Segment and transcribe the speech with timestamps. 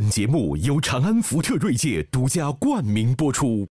[0.00, 3.66] 本节目由长安福特锐界独家冠名播出。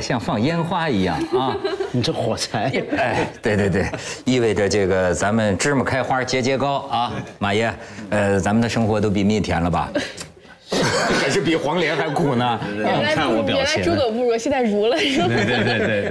[0.00, 1.56] 像放烟花一样啊！
[1.92, 3.86] 你这火柴，哎，对对对，
[4.24, 7.12] 意味着这个咱们芝麻开花节节高啊！
[7.38, 7.72] 马爷，
[8.10, 9.90] 呃，咱们的生活都比蜜甜了吧？
[11.20, 12.60] 还是比黄连还苦呢？
[12.78, 15.26] 原来看我表情原来猪狗不如，现在如了，是吧？
[15.26, 16.02] 对对对对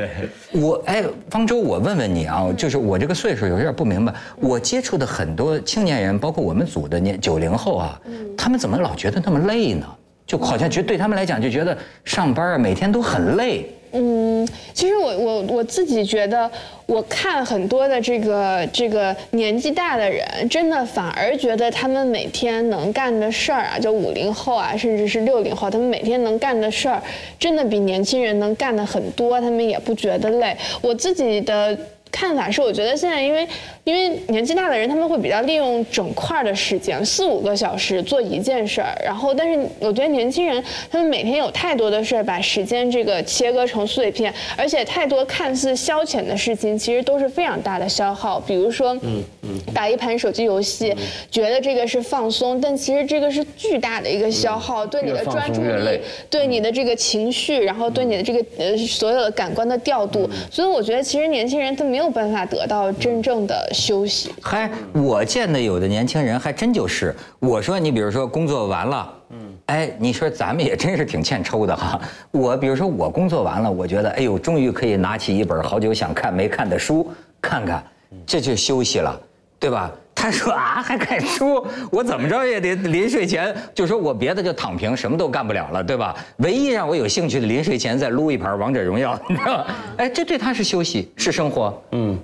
[0.52, 0.62] 对。
[0.62, 8.02] 我哎，方舟，我问问你啊，就是我这个岁数有点不明白，我接触的很多青年人，包括我们组的年九零后啊，
[8.38, 9.88] 他们怎么老觉得那么累呢？
[10.28, 13.74] 就好像觉对他们来讲，就觉得上班啊，每天都很累。
[13.92, 16.50] 嗯，其实我我我自己觉得，
[16.86, 27.02] 我看很多的这个这个年纪大的人，真的反而觉得他们每天能干的事儿啊，就五零后啊，甚至是六零后，他们每天能干的事儿，
[27.40, 30.56] 真的比年轻人能干的很多，他们也不觉得累。
[30.82, 31.78] 我自己的。
[32.12, 33.48] 看法是，我觉得现在因为
[33.84, 38.94] 因为年纪大的人，他们会比较利用整块的时间，四五个小时做一件事儿。
[39.04, 48.40] 然后，但是我觉得年轻人他们每天有太多的事儿，把时间这个切割成碎片，而且太多看似消遣的事情，其实都是非常大的消耗。
[48.40, 50.94] 比如说，嗯嗯，打一盘手机游戏，
[51.32, 60.30] 觉得这个是放松，但其实这个是巨大的一个消耗，对你的专注力，对你的这个情绪，然后对你的这个呃所有的感官的调度。
[60.52, 62.04] 所以我觉得，其实年轻人他没有。
[62.04, 64.34] 没有办法得到真正的休息。
[64.42, 72.00] 嗨，我见的有的年轻人还真就是，我说你比如说工作完了，嗯，哎，你说咱们也真是挺欠抽的哈。
[72.32, 77.06] 我比如说我工作完了，我觉得哎呦，终于可以拿起一本好久想看没看的书
[77.42, 77.84] 看看，
[78.26, 79.20] 这就休息了，
[79.60, 79.92] 对吧？
[80.20, 86.14] 他说啊，还看书，我怎么着也得临睡前就说我别的就躺平，什么都干不了了，对吧？
[86.40, 89.66] 唯一让我有兴趣的，临睡前再撸一盘王者荣耀， 你知道吗？
[89.96, 91.82] 哎，这对他是休息，是生活。
[91.92, 92.20] 嗯，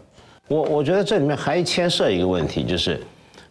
[0.50, 3.02] 我我觉得这里面还牵涉一个问题，就是，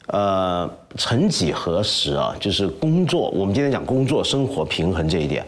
[0.09, 5.43] 呃，曾几何时啊，就是工作，我们今天讲工作生活平衡这一点，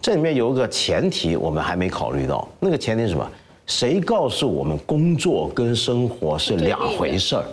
[0.00, 3.30] 这里面有一个前提我们还没考虑到，那个前提是什么？
[3.66, 7.44] 谁告诉我们工作跟生活是两回事儿？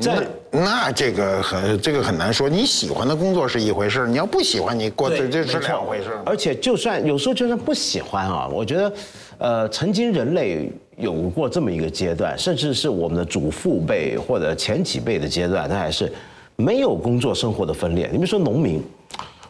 [0.00, 2.48] 那那这个很这个很难说。
[2.48, 6.10] 你喜欢的工作是一回事，你要不喜欢，你过这这是两回事。
[6.24, 8.92] 而且就算有时候就算不喜欢啊，我觉得，
[9.38, 16.12] 呃，曾经人类有过这么一个阶段，甚至是我们的祖父辈或者前几辈的阶段，他还是
[16.56, 18.08] 没有工作生活的分裂。
[18.10, 18.82] 你比如说农民，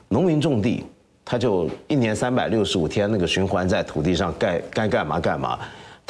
[0.08, 0.84] 农民种地，
[1.24, 5.58] 他就一年三百六十五天那个循环在土地上该该干嘛干嘛。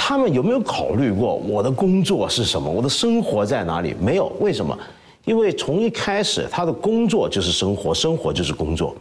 [0.01, 2.71] 他们有没有考虑过我的工作是什么？
[2.71, 3.95] 我的生活在哪里？
[4.01, 4.79] 没有，为什么？
[5.25, 8.95] 因为从一开始，他的工作就是生活，生活就是工作。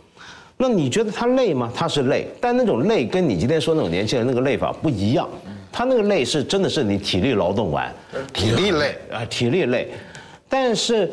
[0.57, 1.71] 那你觉得他累吗？
[1.73, 5.29] 他是累，但那种累跟你今天说那种年轻人那个累法不一样。
[5.71, 7.93] 他那个累是真的是你体力劳动完，
[8.33, 9.89] 体力累啊，体力累。
[10.49, 11.09] 但是，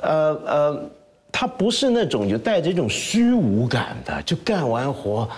[0.00, 0.90] 呃呃，
[1.32, 5.28] 他不是那种有带着一种虚无感的，就干完活。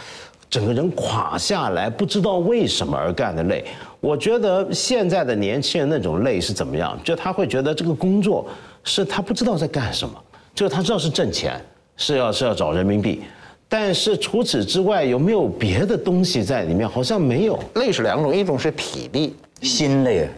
[0.48, 3.64] 整个人垮下来，不知道为什么而干的累。
[4.00, 6.98] 我觉得现在的年轻人那种累是怎么样？
[7.02, 8.46] 就他会觉得这个工作
[8.84, 10.14] 是他不知道在干什么，
[10.54, 11.60] 就他知道是挣钱，
[11.96, 13.22] 是要是要找人民币，
[13.68, 16.88] 但是除此之外有没有别的东西在里面？
[16.88, 17.58] 好像没有。
[17.74, 20.28] 累是两种，一种是体力、心累，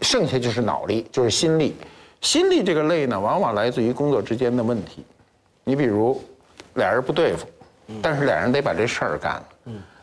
[0.00, 1.74] 剩下就是脑力，就是心力。
[2.20, 5.04] 心力这个累呢，往往来自于工作之间的问题。
[5.62, 6.20] 你比如
[6.74, 7.46] 俩人不对付。
[8.00, 9.44] 但是俩人得把这事儿干了，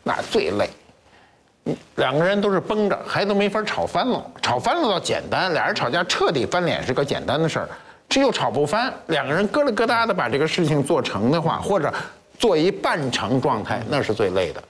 [0.04, 0.68] 那最累。
[1.96, 4.24] 两个人都是绷着，还都没法吵翻了。
[4.40, 7.68] 吵翻了倒简单，俩人吵架彻底翻脸是个简单的事儿。
[8.08, 11.92] 这又吵不翻，两个人疙里疙瘩的把这个事情做成的话，或者
[12.38, 14.62] 做一半成状态，那是最累的。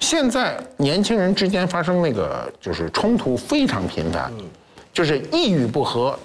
[0.00, 4.30] 现在年轻人之间发生那个就是冲突非常频繁，
[4.92, 6.18] 就是一语不合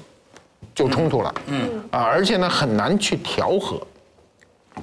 [0.76, 1.34] 就冲突了。
[1.46, 3.80] 嗯啊，而且呢很难去调和。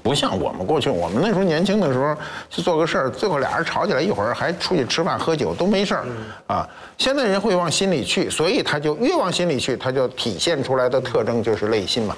[0.03, 2.17] 不像我们过去，我们那时候年轻的时候
[2.51, 6.05] 去做个事儿，最后俩人吵起来，一会儿还出去吃饭喝酒都没事儿，
[6.47, 6.69] 啊。
[6.99, 12.17] 现在人会往心里去，所以他就越往心里去，他就体现出来的特征就是累心嘛。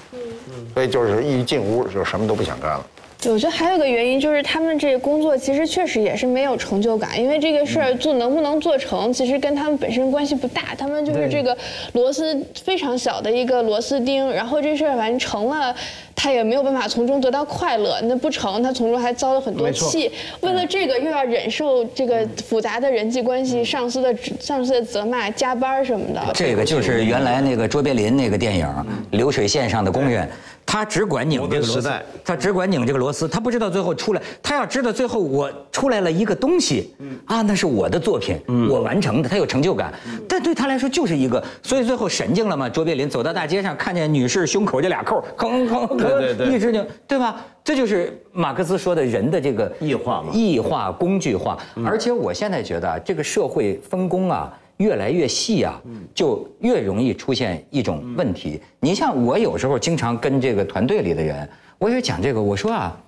[0.75, 2.87] 所以就是一进屋就什么都不想干了。
[3.21, 11.57] 对，我觉得还有一个原因就是他们这个工作其实确实也是没有成就感，因为这个事儿做能不能做成，其实跟他们本身关系不大，他们就是这个
[11.95, 15.75] 螺丝非常小的一个螺丝钉，然后这事儿完成了，
[16.15, 20.09] 他也没有办法从中得到快乐，那不成，他从中还遭了很多气，
[20.41, 26.23] 为了这个又要忍受这个复杂的人际关系、上司的上司的责骂、加班什么的。
[26.35, 28.65] 这个就是原来那个卓别林那个电影
[29.11, 30.25] 《流水线上的工人》，
[30.71, 31.91] 他只管拧这个螺丝
[32.23, 36.95] 他只管拧这个螺丝，他不知道最后出来，他要知道最后我出来了一个东西，
[37.25, 38.39] 啊，那是我的作品，
[38.69, 39.91] 我完成的，他有成就感。
[40.29, 42.69] 但对他来说就是一个，所以最后神经了嘛。
[42.69, 47.37] 卓别林走到大街上，看见女士胸口这俩扣，吭吭吭，对对一直拧，对吧？
[47.65, 51.57] 这就是马克思说的人的这个异化嘛异化、工具化。
[51.83, 55.81] 而且我现在觉得啊，这个社会分工啊越来越细啊，
[56.15, 58.61] 就越容易出现一种问题。
[58.81, 61.49] 你像我有时候经常跟这个团队里的人，
[61.79, 63.01] 我也讲这个，我说啊，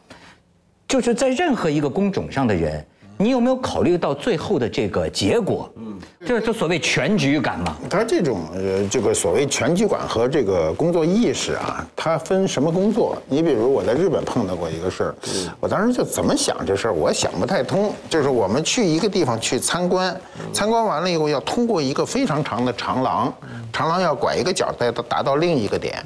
[0.87, 2.85] 就是在任何一个工种上的人，
[3.21, 5.71] 你有没有考虑到最后的这个结果？
[5.77, 7.77] 嗯，就是这所谓全局感嘛。
[7.91, 13.21] 他这种呃，这个所谓全局感和这个工作意识啊，它分什么工作？
[13.29, 15.15] 你比如我在日本碰到过一个事儿，
[15.61, 17.93] 我当时就怎么想这事儿，我想不太通。
[18.09, 20.19] 就是我们去一个地方去参观，
[20.51, 23.31] 参观完了以后要通过一个非常长的长廊，
[23.71, 26.03] 长廊要拐一个角再达到另一个点，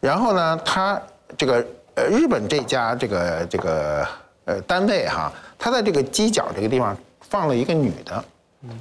[0.00, 1.00] 然后呢，他
[1.34, 4.06] 这个呃日本这家这个这个
[4.44, 8.24] 呃单位哈，他在这个犄角这个地方放了一个女的。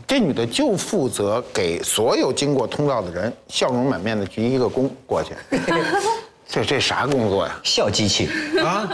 [0.08, 5.36] 这女的就负责给所有经过通道的人笑容满面的鞠一个躬过去，
[6.50, 7.60] 这这啥工作呀？
[7.64, 8.28] 笑机器，
[8.60, 8.90] 啊，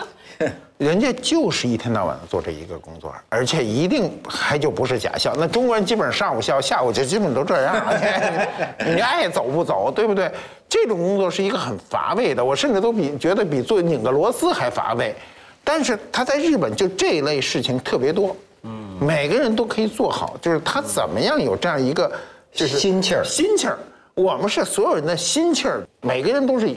[0.77, 5.33] 人家就是一天到晚的做这一个工作，而且一定还就不是假笑。
[5.37, 7.81] 那中国人基本上上午笑，下午就基本都这样，
[8.85, 10.29] 你爱走不走，对不对？
[10.67, 15.15] 这种工作是一个很乏味的，我甚至都比觉得比做拧个螺丝还乏味。
[15.63, 22.11] 但是他在日本就这一类事情特别多，嗯，每个人都可以做好，就是他怎么样有这样一个
[22.51, 23.77] 就是心气儿心气儿。
[24.15, 26.69] 我们是所有人的心气儿，每个人都是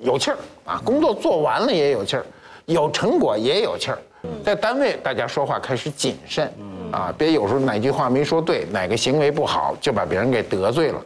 [0.00, 2.24] 有气儿啊，工作做完了也有气儿，
[2.64, 3.98] 有成果也有气儿。
[4.44, 6.52] 在单位，大家说话开始谨慎
[6.90, 11.00] 啊，别有时候哪句话没说对，哪个行为不好，就把别人给得罪了。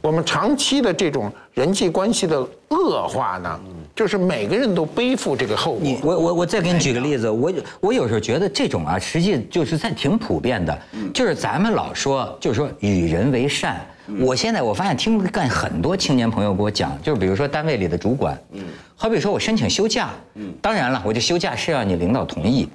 [0.00, 3.60] 我们长期的这种人际关系的恶化呢，
[3.94, 5.98] 就是每个人都背负这个后果你。
[6.02, 10.78] 我我我再给你举个例子，我我有时候觉得这种啊，实际就是在挺普遍的，
[11.12, 13.80] 就是咱们老说，就是说与人为善。
[14.20, 18.62] 我现在我发现听干很多青年朋友给我讲，就是比如说单位里的主管，嗯
[18.96, 22.68] 好比说我申请休假，嗯当然了，我这休假是要你领导同意，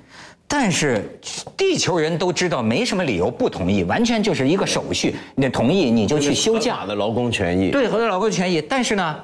[0.47, 1.07] 但是
[1.55, 7.69] 地球人都知道没什么理由不同意，完全就是一个手续，你同意你就去休假的劳工权益。
[7.69, 8.59] 对，合作劳工权益。
[8.59, 9.15] 但是呢，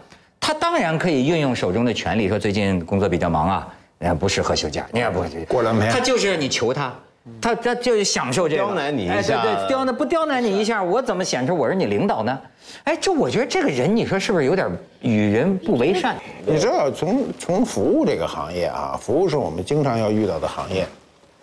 [0.46, 6.94] 他当然可以运用手中的权利，说最近工作比较忙啊，呃，不适合休假，你也不过两天他就是让你求他。
[7.42, 12.40] 他他就是享受这个，刁难你一哎下对对，刁难不刁难你一下，我怎么显出我是你领导呢？
[12.84, 14.70] 哎，这我觉得这个人，你说是不是有点
[15.02, 16.16] 与人不为善？
[16.46, 20.86] 你知道，从从服务这个行业啊，服务是我们经常要遇到的行业，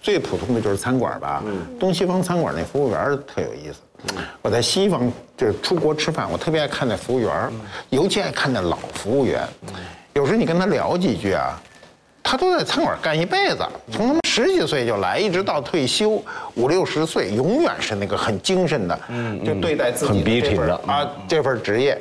[0.00, 1.42] 最普通的就是餐馆吧。
[1.80, 3.80] 东西方餐馆那服务员特有意思。
[4.42, 7.52] 我在西方就是出国吃饭，我特别爱看那服务员儿，
[7.90, 9.46] 尤其爱看那老服务员。
[10.14, 11.58] 有时你跟他聊几句啊，
[12.22, 16.22] 他都在餐馆干一辈子，从他们十几岁就来，一直到退休
[16.54, 18.98] 五六十岁，永远是那个很精神的，
[19.44, 21.98] 就对待自己很逼这份挺的啊这份职业。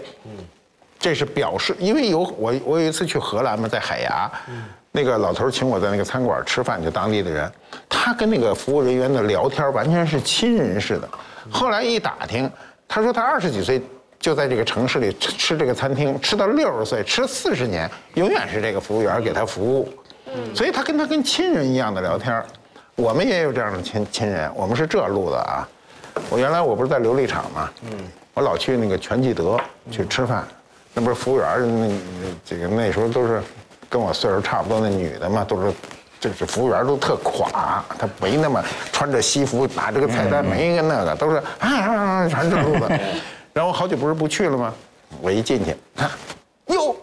[1.00, 4.32] 这是表示，因为有我我有一次去荷兰嘛，在海牙，
[4.92, 7.52] 那个老头请我在那个餐馆吃饭，就当地的人，
[7.90, 11.10] 他跟那个服务人员的聊天完全是亲人似的。
[11.52, 12.50] 后来一打听，
[12.88, 13.82] 他说他二十几岁
[14.20, 19.90] 就在这个城市里吃这个餐厅，吃到六十岁，吃四十年，永远是这个服务员给他服务，
[20.56, 22.42] 所以他跟他跟亲人一样的聊天。
[22.96, 25.68] 我们也有这样的亲亲人，我们是这路子啊。
[26.30, 27.98] 我原来我不是在琉璃厂嘛，嗯，
[28.34, 30.46] 我老去那个全聚德去吃饭，
[30.94, 33.42] 那不是服务员那那这个那时候都是
[33.90, 35.74] 跟我岁数差不多的女的嘛，都是
[36.22, 38.64] 就是服务员都特垮，他没那么
[38.94, 42.88] 穿着西服拿这个菜单，没一个那个，都是啊啊啊全这路子。
[43.52, 44.72] 然后我好久不是不去了吗？
[45.20, 46.10] 我一进去，看，
[46.74, 46.96] 哟，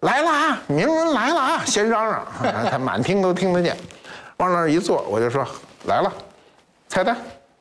[0.00, 2.26] 来了啊，名人来了啊，先嚷嚷，
[2.70, 3.76] 他满厅都听得见。
[4.38, 5.46] 往那儿一坐，我就说
[5.84, 6.10] 来了，
[6.88, 7.14] 菜单。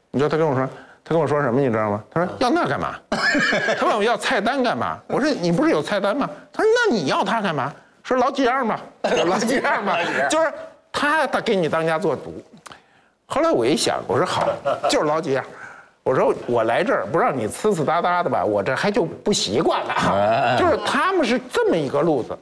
[0.10, 0.66] 你知道他跟我说，
[1.04, 1.60] 他跟我说什么？
[1.60, 2.02] 你知道吗？
[2.14, 2.96] 他说要那干嘛？
[3.78, 4.98] 他问我要菜单干嘛？
[5.08, 6.30] 我说你不是有菜单吗？
[6.54, 7.72] 他说那你要它干嘛？
[8.04, 8.80] 说老几样吧，
[9.26, 9.98] 老几样吧，
[10.30, 10.54] 就是
[11.04, 12.42] 他他给你当家做主。
[13.26, 14.48] 后来我一想，我说好，
[14.90, 15.44] 就是老几样。
[16.02, 20.56] 我说我来这儿不让你呲呲哒哒的吧，我这还就不习惯了。
[20.58, 22.38] 就是他们是这么一个路子。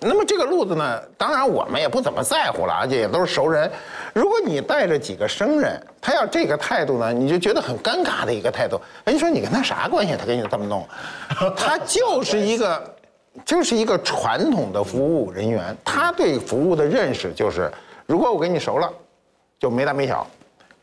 [0.00, 3.70] 那么这个路子呢，当然我们也不怎么在乎了，而且也都是熟人。
[4.12, 8.80] 如果你带着几个生人，他要这个态度呢，你就觉得很尴尬的一个态度。
[9.04, 10.14] 人家说你跟他啥关系？
[10.16, 10.86] 他给你这么弄，
[11.56, 12.94] 他就是一个，
[13.44, 15.76] 就是一个传统的服务人员。
[15.84, 17.72] 他对服务的认识就是，
[18.06, 18.92] 如果我跟你熟了，
[19.58, 20.26] 就没大没小，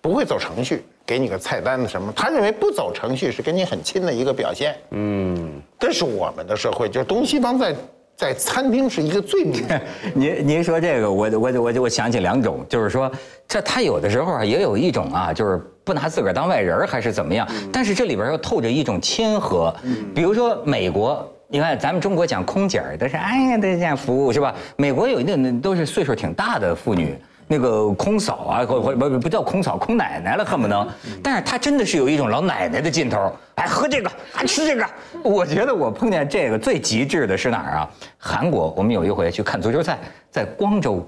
[0.01, 2.11] 不会走程序，给你个菜单子什么。
[2.15, 4.75] 他认为不走程序是跟你很亲的一个表现。
[4.91, 7.75] 嗯，这是我们的社会，就是东西方在。
[8.13, 9.81] 在餐厅是一个最明显。
[10.13, 13.11] 您您说这个，我我我我想起两种，就是说，
[13.47, 17.47] 这他有的时候啊，也有一种啊，就是不拿自个儿当外人还是怎么样。
[17.73, 19.73] 但是这里边又透着一种亲和。
[20.13, 24.55] 比如说美国，你看咱们中国讲空姐儿都是哎呀，都这样服务是吧？
[24.77, 27.13] 美国有一定都是岁数挺大的妇女。
[27.45, 30.87] 那个空嫂啊，或或不不叫空嫂，空奶奶了，恨不能。
[31.21, 34.85] 但是她真的是有一种老奶奶的劲头，哎，喝这个，还吃这个。
[35.21, 37.89] 我觉得我碰见这个最极致的是哪儿啊？
[38.17, 39.97] 韩国，我们有一回去看足球赛，
[40.31, 41.05] 在光州，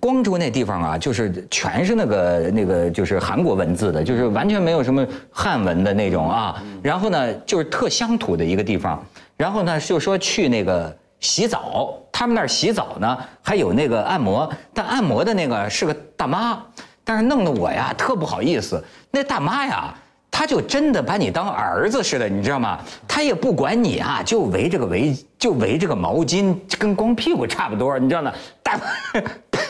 [0.00, 6.60] 光州那地方啊，就是全是那个那个就是韩国文字的，就是完全没有什么汉文的那种啊。
[6.82, 9.00] 然后呢，就是特乡土的一个地方。
[9.36, 10.96] 然后呢，就说去那个。
[11.20, 16.62] 洗澡，他们那儿洗澡呢，还有那个按摩，但按摩的那个是个大妈，
[17.02, 18.84] 但是弄得我呀特不好意思。
[19.10, 19.94] 那大妈呀，
[20.30, 22.78] 她就真的把你当儿子似的，你知道吗？
[23.08, 28.30] 她也不管你啊，就围着个围，就围着个毛巾，跟光屁股差不多，你知道吗？
[28.62, 28.78] 大。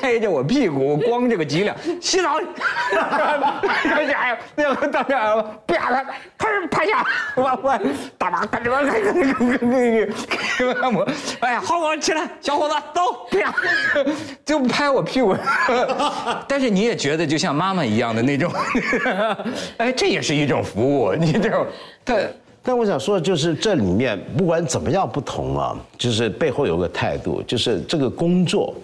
[0.04, 2.38] 拍着我屁股，我光这个脊梁洗澡，
[2.92, 5.14] 这家伙那个当时
[5.66, 6.04] 啪啪，
[6.36, 7.06] 他是拍下。
[7.34, 7.80] 我我
[8.18, 11.08] 大妈赶紧赶紧赶紧赶紧按摩，
[11.40, 13.54] 哎呀，好好起来，小伙子走，啪
[14.44, 15.34] 就拍我屁股，
[16.46, 18.52] 但是你也觉得就像妈妈一样的那种，
[19.78, 21.66] 哎，这也是一种服务，你这种，
[22.04, 22.30] 但
[22.62, 28.74] 但我想说的就是这里面不管怎么样不同啊，就是背后有个态度，就是这个工作。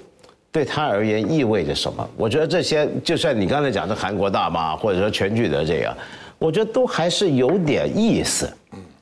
[0.53, 2.09] 对他而言意味着什么？
[2.17, 5.97] 我觉得这些，就算你刚才讲的韩国大妈，或者说全聚德这个，
[6.39, 8.51] 我觉得都还是有点意思。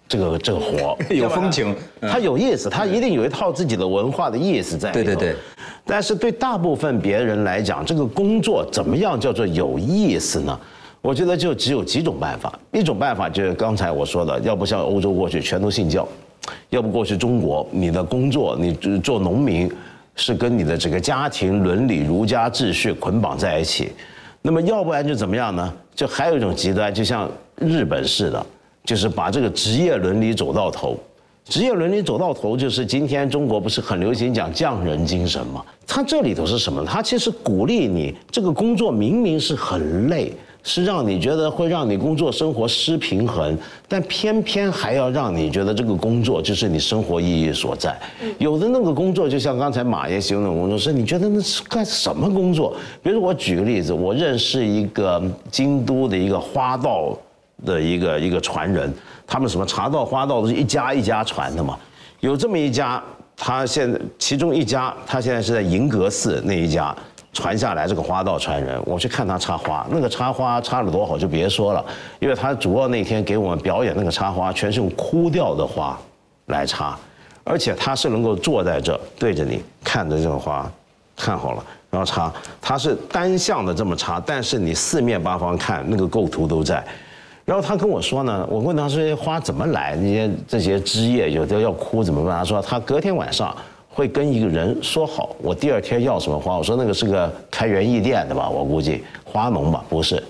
[0.07, 5.05] 这个这个活 有风情，他有意思，他一定有一套自己的文化的意思在里头。
[5.05, 5.37] 对对对。
[5.85, 10.59] 但是对大部分别人来讲，这个工作怎么样叫做有意思呢？
[11.01, 12.59] 我觉得就只有几种办法。
[12.73, 16.07] 一种办法就是刚才我说的，要不像欧洲过去全都信教，
[16.71, 19.71] 要不过去中国，你的工作你做农民。
[20.19, 23.93] 是跟你的这个家庭伦理、儒家秩序捆绑在一起，
[24.43, 25.73] 那么要不然就怎么样呢？
[25.95, 28.45] 就还有一种极端，就像日本似的，
[28.85, 30.99] 就是把这个职业伦理走到头。
[31.45, 35.65] 职业伦理走到头，就是今天中国不是很流行讲匠人精神吗？
[35.87, 36.85] 它这里头是什么？
[36.85, 40.33] 它其实鼓励你这个工作明明是很累。
[40.69, 43.57] 是让你觉得会让你工作生活失平衡，
[43.89, 47.99] 但偏偏还要让你觉得这个工作就是你生活意义所在。
[48.37, 52.77] 有的那个工作，就像刚才马爷形容的工作，是你觉得那是干什么工作？
[53.03, 57.19] 比如我举个例子，我认识一个京都的一个花道
[57.65, 58.93] 的一个一个传人，
[59.27, 61.79] 他们什么茶道、花道都是一家一家传的嘛。
[62.21, 63.03] 有这么一家，
[63.35, 66.95] 他现在其中一家，他现在是在银阁寺那一家。
[67.33, 71.85] 传下来这个花道传人，我去看他插花，那个插花插的多好就别说了，
[72.19, 75.97] 因为他主要那天给我们表演那个插花，全是用枯掉的花
[76.47, 76.99] 来插，
[77.45, 80.69] 而且他是能够坐在这对着你看着这个花，
[81.17, 86.83] 看好了然后插，他是单向的这么插，但是你四面八方看那个构图都在，
[87.45, 92.39] 然后他跟我说呢，我问他这些花怎么来，那些这些枝叶有的要枯怎么办？
[92.39, 93.55] 他说他隔天晚上。
[93.99, 96.57] 会跟一个人说好，我第二天要什么花？
[96.57, 100.23] 我说那个是个开园艺店的吧，我估计花农吧，不是。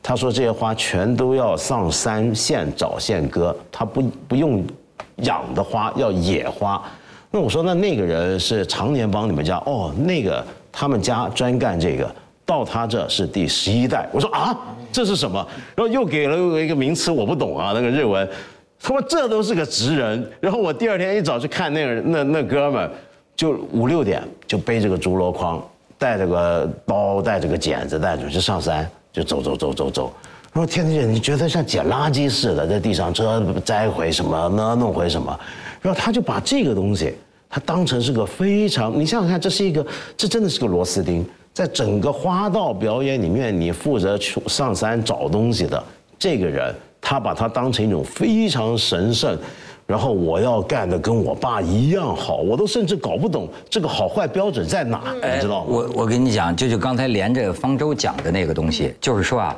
[0.00, 4.64] 他说这些花全都要上山现找现割，他不不用
[5.16, 6.80] 养的花，要野花。
[7.32, 12.08] 那我说那那个人是常年帮你们家哦，那个他们家专干这个，
[12.46, 14.08] 到他这是第十一代。
[14.12, 14.56] 我说啊，
[14.92, 15.44] 这是什么？
[15.74, 18.28] 然后又给了我一个名词，我不懂啊，那个日文。
[18.80, 20.24] 他说这都是个职人。
[20.38, 22.88] 然后我第二天一早去看那个那那哥们。
[23.38, 25.64] 就五六点就背着个竹箩筐，
[25.96, 30.12] 带着个刀，带着个剪子，带着就上山，就走走走走走。
[30.52, 35.38] 然后天天姐，你觉得像捡垃圾似的，在地上这摘回什么，那弄回什么。
[35.80, 37.14] 然后他就把这个东西，
[37.48, 45.80] 他当成是个非常，你想想看，这是一个，这真的是个螺丝钉，在整个花道表演里面，你负责去上山找东西的
[46.18, 49.38] 这个人，他把它当成一种非常神圣。
[49.88, 55.66] 然后我要干的跟我爸一样好，我都甚至搞不懂这个好坏标准在哪，你知道吗？
[55.66, 59.56] 我我跟你讲，就就刚才连着方舟讲的那个东西，就是说啊，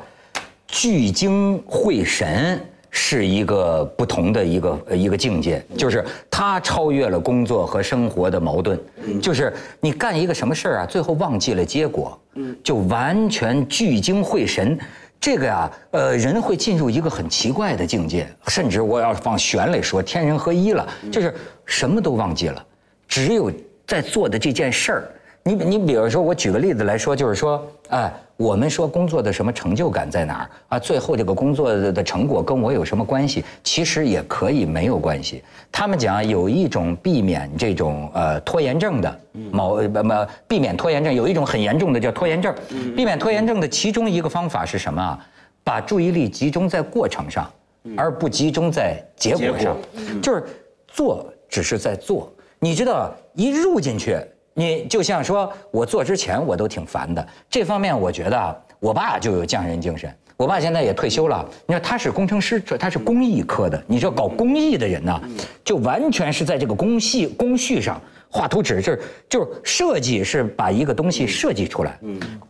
[0.68, 8.78] 聚精会神是一个不同的一个呃一个境界，就是它超越了工作和生活的矛盾。
[9.20, 12.16] 就是你干一个什么事儿啊，最后忘记了结果，
[12.62, 14.78] 就完全聚精会神。
[15.20, 21.34] 这个呀，呃，人会进入一个很奇怪的境界，甚至我要往玄里说，天人合一了，就是
[21.66, 22.66] 什么都忘记了，
[23.06, 23.52] 只有
[23.86, 25.10] 在做的这件事儿。
[25.42, 30.78] 你你比如说，我举个例子来说，就是说，哎，我们说工作的什么成就感在哪儿啊？
[30.78, 33.42] 最后这个工作的的成果跟我有什么关系？
[33.64, 35.42] 其实也可以没有关系。
[35.72, 39.20] 他们讲有一种避免这种呃拖延症的
[39.50, 40.14] 某呃不不
[40.46, 42.54] 避免拖延症，有一种很严重的叫拖延症。
[42.94, 45.26] 避免拖延症的其中一个方法是什么啊？
[45.64, 47.50] 把注意力集中在过程上，
[47.96, 49.74] 而不集中在结果上。
[50.20, 50.44] 就是
[50.86, 54.18] 做只是在做，你知道一入进去。
[54.60, 57.26] 你就像说，我做之前我都挺烦的。
[57.48, 60.14] 这方面我觉得啊，我爸就有匠人精神。
[60.36, 63.82] 我爸现在也退休了，你说他是工程师，他是工艺科的。
[63.86, 65.18] 你知道搞工艺的人呢，
[65.64, 67.98] 就完全是在这个工序工序上
[68.28, 71.98] 画图纸，就是就是设计是把一个东西设计出来，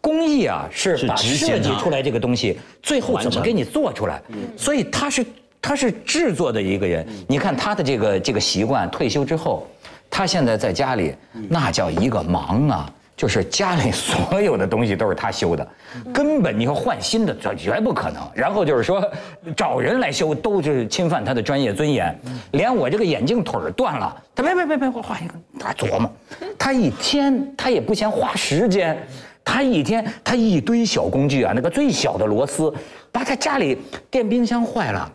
[0.01, 4.21] 工艺啊是把设计出来这个东西，最后怎么给你做出来。
[4.57, 5.25] 所以他是
[5.63, 7.07] 他是制作的一个人。
[7.29, 9.65] 你看他的这个这个习惯，退休之后。
[10.11, 11.15] 他现在在家里，
[11.49, 12.93] 那叫一个忙啊！
[13.17, 15.69] 就是家里所有的东西都是他修的，
[16.11, 18.23] 根本你要换新的，这绝不可能。
[18.35, 19.07] 然后就是说，
[19.55, 22.19] 找人来修都是侵犯他的专业尊严。
[22.53, 26.11] 连我这个眼镜腿断了，他别别别别，我画一个，他琢磨。
[26.59, 28.99] 他一天他也不嫌花时间，
[29.45, 32.73] 他一天他一堆小工具啊，那个最小的螺丝，
[33.13, 33.79] 把他家里
[34.11, 35.13] 电冰箱坏了，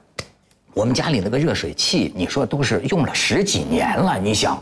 [0.76, 4.62] 我们家里那个热水器，你说都是用了十几年了，你想。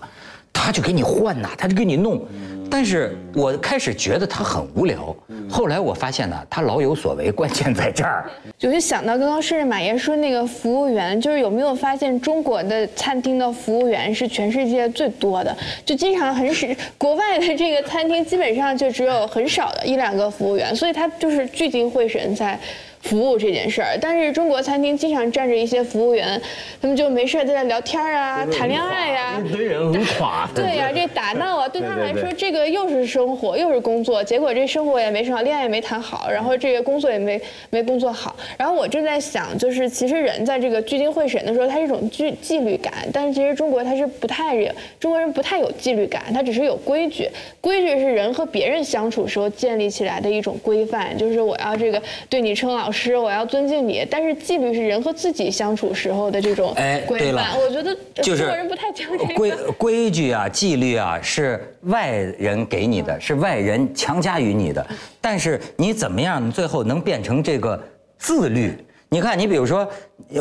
[0.53, 2.21] 他就给你换呐，他就给你弄，
[2.69, 5.13] 但是我开始觉得他很无聊，
[5.49, 8.29] 后来我发现呢，他老有所为，关键在这儿。
[8.57, 15.53] 就是想到刚刚顺着马爷说那个服务员，就是有没有发现中国的餐厅的服务员是全世界最多的？
[15.85, 16.65] 就经常很少，
[16.97, 22.57] 国外的这个餐厅基本上就只有很少的一两个服务员，所以他就是聚精会神在。
[23.03, 26.41] 服务这件事儿，但是中国餐厅经常站着一些服务员，
[26.81, 30.49] 他们就没事在那聊天啊、谈恋爱呀，一堆人很垮。
[30.55, 37.39] 对呀，这打闹啊，对他来说，这个又是生活又是工作，结果这生活也没上，恋爱也没谈好，然后这个工作也没
[37.69, 38.33] 没工作好。
[38.57, 44.55] 然后我正在想，就是其实人在这个聚精会神的时候，他是一种纪纪律感，但是其实中国他是不太
[44.97, 52.92] 中国人不太有纪律感，他只是有规矩，规矩是人和别人相处时候建立起来的一种规范，就是我要这个对你称老。
[52.93, 56.73] 师，我要尊敬你，但是纪律是人和自己相处时候的这种
[57.07, 57.59] 规范。
[57.59, 64.85] 我觉得中国人不太讲这个规规矩啊，纪律啊，是外人给你的，是外人强加于你的。
[65.19, 67.81] 但是你怎么样最后能变成这个
[68.19, 68.71] 自律？
[69.09, 69.87] 你看，你比如说，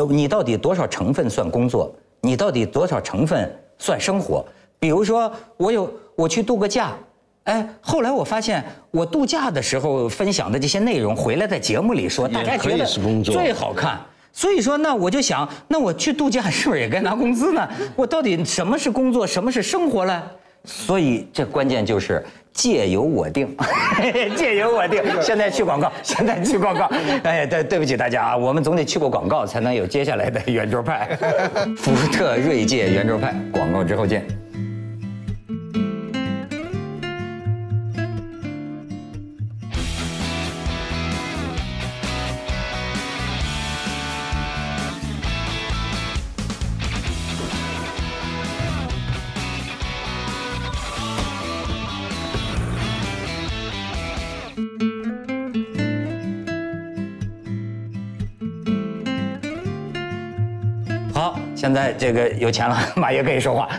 [0.09, 1.93] 你到底多少成分算工作？
[2.21, 4.45] 你到底多少成分算生活？
[4.79, 6.95] 比如说，我有我去度个假。
[7.45, 12.85] 哎，后来我发现，我度假的时候分享的这些内容，回来在节目里说，大家觉得
[13.23, 13.99] 最好看。
[14.31, 17.69] 所以说，那我就想，那我去度假是不是也该拿工资呢？
[17.95, 20.23] 我到底什么是工作，什么是生活呢？
[20.65, 23.55] 所以这关键就是借由我定，
[24.35, 25.03] 借由我定。
[25.21, 26.89] 现在去广告， 现在去广告。
[27.23, 31.15] 哎，对，对不起大家啊，我们总得去过广告，才能有接下来的圆桌派。
[31.77, 34.25] 福特锐界圆桌派，广告之后见。
[61.63, 63.69] 现在这个有钱了， 马爷可以说话。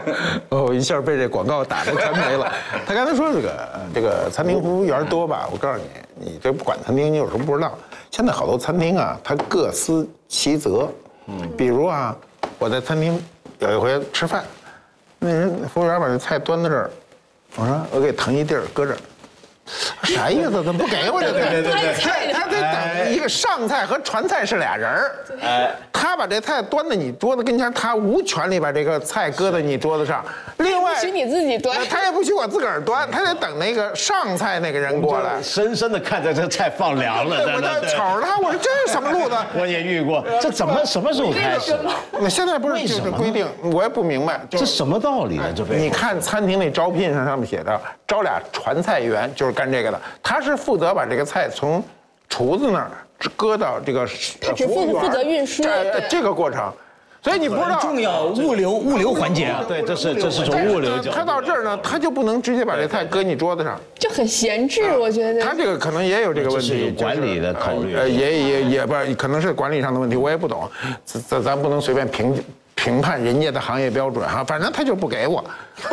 [0.48, 2.50] 哦，一下被这广告打的全没了。
[2.88, 5.46] 他刚才说这个这个餐厅服务员多吧？
[5.52, 5.84] 我告诉你，
[6.30, 7.76] 你这不管餐厅，你有时候不知道？
[8.10, 10.88] 现在好多餐厅啊，他各司其责。
[11.26, 12.16] 嗯，比如啊，
[12.58, 13.22] 我在餐厅
[13.58, 14.42] 有一回吃饭，
[15.18, 16.90] 那人服务员把那菜端到这儿，
[17.56, 18.98] 我说我给腾一地儿搁这儿。
[20.04, 20.50] 啥意思？
[20.62, 21.40] 怎么不给我这个？
[21.40, 25.14] 对对对对，他他得等一个个上菜和传菜是俩人儿。
[25.40, 30.22] 哎，他把这菜端到你桌子跟前，他无权利把这个菜搁在你桌子上。
[30.58, 35.42] 另外，不许你自己端呃他也不许我自个儿端，他得等那个上菜那个人过来。
[35.42, 39.34] 深深的看着这菜放凉了， 对，我在就瞅着他，我说这是什么路子？
[39.58, 41.90] 我也遇过，这怎么什么时候开始的？
[42.20, 45.44] 那现在不是就是规定，我也不明白，这什么道理呢？
[45.56, 50.00] 这你看餐厅那招聘上上面写的，招俩传菜员，就是干这个的。
[50.22, 51.82] 他是负责把这个菜从
[52.28, 52.90] 厨子那儿
[53.36, 54.06] 搁到这个
[54.40, 56.70] 他只负服务员负责运输这对这个过程，
[57.22, 57.78] 所以你不知道。
[57.80, 59.64] 重要物流物流环节啊。
[59.66, 61.16] 对，这是这是从物流角度。
[61.16, 65.40] 他到这儿呢，他就不能直接把这菜搁你桌子上，就很闲置，我觉得。
[65.40, 70.68] 他这个可能也有这个问这是有题，管理的考虑呃，也也也不是，可能是管理上的问题，我也不懂，
[71.04, 72.42] 咱咱咱不能随便评
[72.74, 75.44] 评判人家的行业标准哈，反正他就不给我。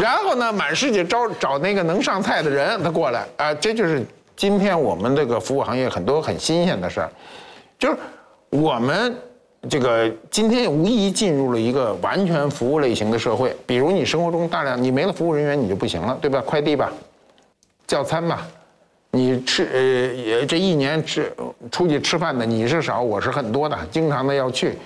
[0.00, 4.04] 然后呢，满世界招找那个能上菜的人，他过来啊，这就是
[4.36, 7.10] 今天我们这个服务行业很多很新鲜的事儿，
[7.78, 7.96] 就是
[8.50, 9.16] 我们
[9.68, 13.56] 这个今天无疑进入了一个完全服务类型的社会。
[13.66, 16.42] 比如你生活中大量你没了服务人员，你就不行了，对吧？
[16.44, 16.92] 快递吧，
[17.86, 18.46] 叫餐吧，
[19.14, 19.80] 你吃呃
[20.14, 21.32] 也这一年吃
[21.70, 24.76] 出去吃饭的你是少，我是很多的，经常的要去，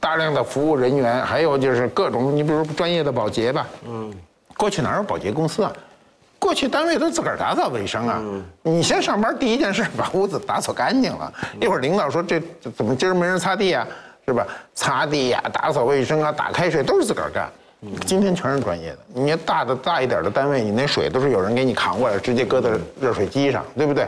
[0.00, 4.12] 大量的服务人员，还有就是各种，你比如专业的保洁吧，嗯，
[4.56, 5.72] 过去哪有保洁公司啊？
[6.38, 8.22] 过去单位都自个儿打扫卫生啊！
[8.62, 13.86] 你先上班第一件事把屋子打扫干净了，一会儿领导说这这怎么今儿没人擦地啊？
[14.26, 14.46] 是吧？
[14.74, 17.50] 擦地呀、打扫卫生啊、打开水都是自个儿干。
[18.06, 22.70] 今天全是专业的，你要大的大一点的单位，你那水都是有人给你扛过来，直接搁在
[23.00, 24.06] 热水机上，对不对？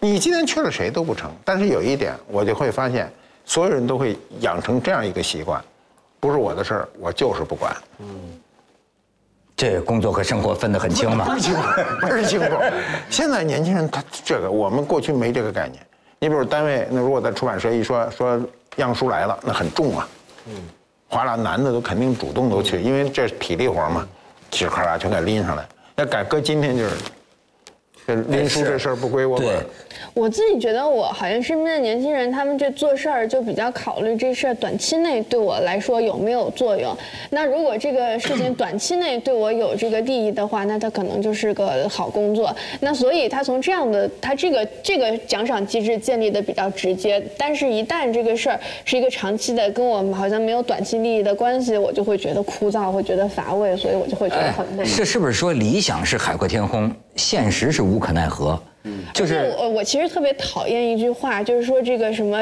[0.00, 1.30] 你今天缺了谁都不成。
[1.44, 3.10] 但是有一点，我就会发现，
[3.44, 5.62] 所有人都会养成这样一个习惯，
[6.20, 7.74] 不是我的事儿，我就是不管。
[7.98, 8.06] 嗯
[9.56, 11.24] 这工作和生活分得很清吗？
[11.24, 11.40] 不是。
[11.40, 11.62] 清楚，
[12.02, 12.46] 不是清楚。
[13.08, 15.82] 现在年轻人他这个，我们过去没这个概念。
[16.18, 18.38] 你比如单位，那如果在出版社一说说
[18.76, 20.08] 样书来了，那很重啊。
[20.46, 20.54] 嗯，
[21.08, 24.06] 哗啦，男的都肯定主动都去，因为这是体力活嘛，
[24.50, 25.66] 嘁咔啦全给拎上来。
[25.96, 26.96] 要改搁今天就是，
[28.28, 29.54] 拎书这事儿不归我管。
[30.14, 36.96] 我自己觉得，我好像身边的年轻人，他们这做事儿就比较考虑这事儿短期内对我来说有没有作用。
[37.30, 42.54] 那如果这个事情短期内对我有这个利益的话，那他可能就是个好工作。
[42.80, 47.22] 那所以他从这样的，他这个这个奖赏机制建立的比较直接。
[47.36, 54.84] 但是，一旦这个事儿是一个长期的，跟我们好像没有短期利益的关系，我就会觉得枯燥，会觉得乏味，所以我就会觉得很累。
[54.84, 58.60] 这是不是说理想是海阔天空，现实是无可奈何？
[59.12, 62.40] 就是我我其实特别讨厌一句话，就是说这个什么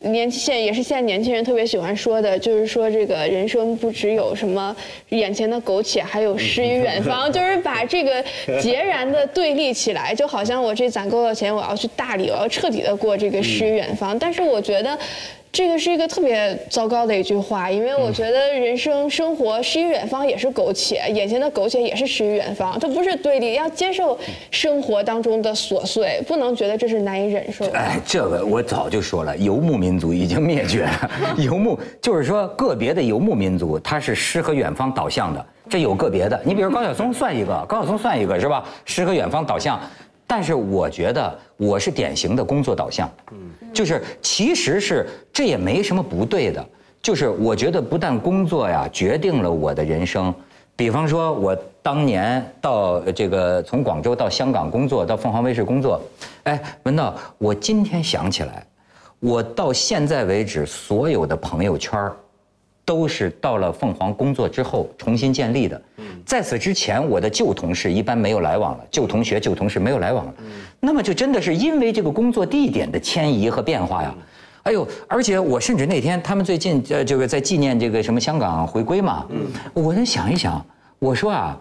[0.00, 4.74] 年现也是现在年轻人特别喜欢说的，就是说这个人生不只有什么
[5.10, 8.24] 眼前的苟且，还有诗与远方， 就是把这个
[8.60, 14.18] 截然的对立起来，就好像我这攒够了钱，我要去大理，我要彻底的过这个诗与远方。
[14.18, 14.98] 但是我觉得。
[15.54, 24.18] 这个是一个特别糟糕的一句话，因为我觉得人生生活诗与远方也是苟且，眼前的苟且也是诗与远方，它不是对立，要接受
[24.50, 27.64] 生活当中的琐碎，不能觉得这是难以忍受。
[27.70, 31.10] 哎，这个我早就说了，游牧民族已经灭绝了。
[31.38, 36.40] 游牧就是说个别的游牧民族，它是诗和远方导向的，这有个别的。
[36.44, 38.64] 你比如高晓松算一个，高晓松算一个是吧？
[38.84, 39.80] 诗和远方导向。
[40.26, 46.64] 但是我觉得我是典型的工作导向，嗯，就是其实是这也没什么不对的，
[47.02, 50.34] 就是我觉得不但工作呀决定了我的人生，
[50.74, 56.00] 比方说我当年到这个从广州到香港工作，到凤凰卫视工作，
[56.44, 58.66] 哎，文道，我今天想起来，
[59.20, 62.16] 我到现在为止所有的朋友圈儿
[62.84, 65.80] 都是到了凤凰工作之后重新建立的。
[66.26, 70.34] 在此之前，我的旧同事一般没有来往了，旧同学、旧同事没有来往了。
[70.80, 74.14] 那么就真的是因为这个工作地点的迁移和变化呀。
[74.64, 79.26] 哎呦，而且我甚至那天他们最近呃这个在纪念这个什么香港回归嘛，
[79.74, 80.64] 我就想一想，
[80.98, 81.60] 我说啊，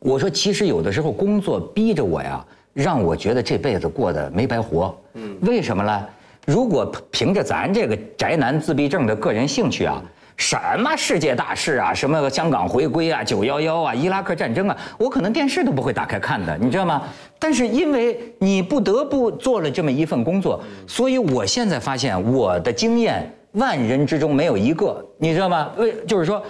[0.00, 4.96] 我说其实有的时候工作逼着我呀，让我觉得这辈子过得没白活。
[5.14, 6.06] 嗯，为什么呢？
[6.46, 10.02] 如果凭着咱这个宅男自闭症的个人兴趣啊，
[10.36, 17.02] 什么世界大事啊，什么香港回归啊、九幺幺啊、伊拉克战争啊，我可能电视都不会打开看的，你知道吗？
[17.38, 25.70] 但是因为你不得不做了这么一份工作，所以我现在发现我的经验万人之中没有一个，你知道吗？
[25.76, 26.42] 为就是说，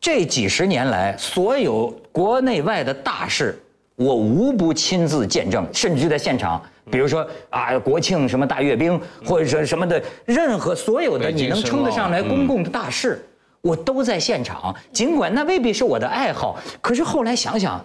[0.00, 3.58] 这几十年来所有国内外的大事。
[3.94, 13.22] 我无不亲自见证，甚至在现场，比如说啊，国庆什么大阅兵，或者说什么的，任何所有的你能称得上来公共的大事，
[13.62, 14.74] 我都在现场。
[14.92, 17.82] 尽管那未必是我的爱好，可是后来想想，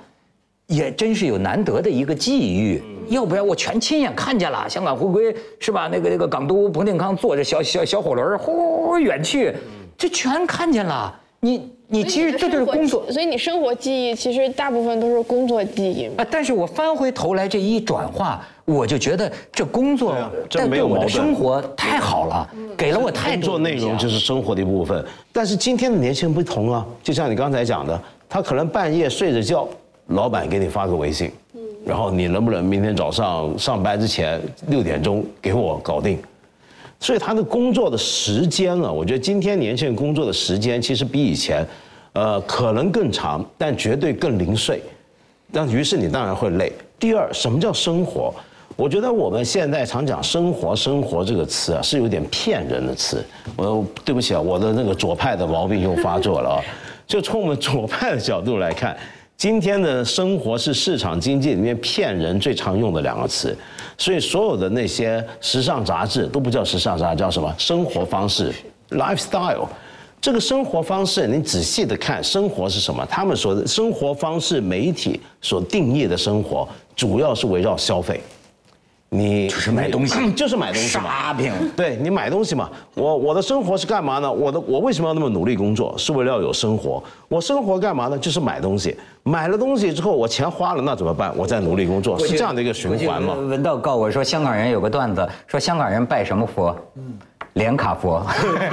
[0.67, 4.67] 也真是有难得的一个际遇，要不然我全亲眼看见了。
[4.67, 5.87] 香港回归是吧？
[5.91, 9.55] 那个那个港督彭定康坐着小小小火轮呼远去，
[9.97, 11.17] 这全看见了。
[11.39, 16.25] 你你其实这就是工作，所以你生活记忆其实大部分都是工作记忆啊。
[16.29, 20.13] 但是我翻回头来这一转化，我就觉得这工作
[20.49, 25.03] 这没有我的生活太好了，给了我太多工作内容就是生活的一部分。
[25.31, 29.69] 但是今天的年轻人不同啊，就像你刚才讲的，他可能半夜睡着觉，
[30.07, 31.31] 老板给你发个微信，
[31.85, 36.19] 然后你能不能明天早上上班之前六点钟给我搞定？
[36.99, 41.65] 所以他的工作的时间啊，我觉得今天年轻人工作的时间其实比以前，
[42.11, 44.83] 呃，可能更长，但绝对更零碎。
[45.53, 46.73] 但于是你当然会累。
[46.99, 48.33] 第二，什么叫生活？
[48.77, 53.25] 我觉得我们现在常讲“生活”，“生活”这个词啊，是有点骗人的词。
[53.55, 56.61] 我对不起啊，我的那个左派的毛病又发作了啊。
[57.07, 58.95] 就从我们左派的角度来看。
[59.35, 63.55] 今天的生活是市场经济里面骗人最常用的两个词，
[63.95, 67.53] 所以所有的那些时尚杂志都不叫时尚杂志，叫什么？
[67.55, 68.51] 生活方式
[68.89, 69.67] （lifestyle）。
[70.19, 73.05] 这个生活方式，你仔细的看，生活是什么？
[73.05, 78.19] 他们所的生活方式媒体所定义的生活，主要是围绕消费。
[79.09, 81.33] 你就是买东西，就是买东西嘛。
[81.33, 82.69] shopping，对你买东西嘛。
[82.93, 84.29] 我我的生活是干嘛呢？
[84.29, 85.95] 我的我为什么要那么努力工作？
[85.97, 87.01] 是为了要有生活。
[87.29, 88.17] 我生活干嘛呢？
[88.17, 88.97] 就是买东西。
[89.23, 91.33] 买了东西之后，我钱花了，那怎么办？
[91.37, 93.33] 我再努力工作，是这样的一个循环嘛。
[93.33, 96.75] 文道告我说，香港人有个段子，说香港人拜什么佛？
[96.95, 97.17] 嗯，
[97.53, 98.25] 连卡佛。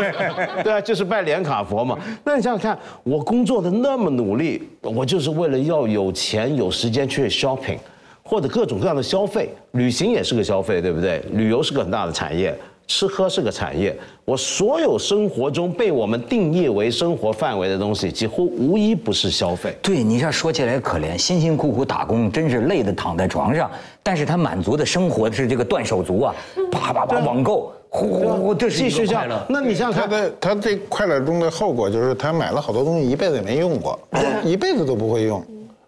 [0.64, 1.96] 对啊，就是拜连卡佛嘛。
[2.24, 7.78] 那你想想看，我工作的那么努力，我就是为了要有钱有时间去 shopping。
[8.24, 11.22] 或者各种各样的消费，旅行也是个消费，对不对？
[11.32, 12.56] 旅游是个很大的产业，
[12.86, 13.94] 吃喝是个产业。
[14.24, 19.76] 我所有生活中被我们定义为生活范围的东西，几乎无一不是消费。
[19.82, 23.70] 对，你这说起来可怜，辛辛苦苦打工，真是累得躺在床上，
[24.02, 26.34] 但是他满足的生活是这个断手足啊，
[26.72, 29.46] 啪啪啪网购，呼呼呼，这是一快乐。
[29.50, 33.98] 那你想想看，他的他这快乐中的后果就是他买了好多东西，一辈子也没用过，
[34.42, 35.44] 一辈子都不会用。